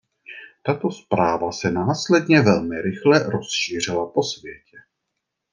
Tato 0.63 0.91
zpráva 0.91 1.51
se 1.51 1.71
následně 1.71 2.41
velmi 2.41 2.81
rychle 2.81 3.19
rozšířila 3.23 4.05
po 4.05 4.23
světě. 4.23 4.77